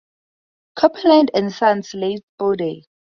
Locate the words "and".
1.35-1.53